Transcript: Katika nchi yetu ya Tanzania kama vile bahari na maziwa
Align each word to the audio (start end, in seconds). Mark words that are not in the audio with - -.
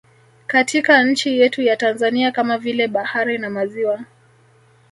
Katika 0.47 1.03
nchi 1.03 1.39
yetu 1.39 1.61
ya 1.61 1.75
Tanzania 1.77 2.31
kama 2.31 2.57
vile 2.57 2.87
bahari 2.87 3.37
na 3.37 3.49
maziwa 3.49 3.99